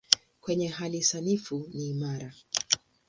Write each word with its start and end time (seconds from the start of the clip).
Kwenye 0.41 0.67
hali 0.67 1.03
sanifu 1.03 1.67
ni 1.73 1.89
imara. 1.89 2.33